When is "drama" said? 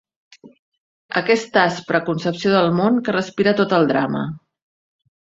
3.93-4.23